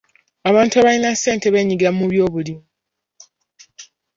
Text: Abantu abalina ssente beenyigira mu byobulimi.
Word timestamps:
Abantu 0.49 0.73
abalina 0.77 1.11
ssente 1.15 1.45
beenyigira 1.53 1.91
mu 1.97 2.05
byobulimi. 2.11 2.63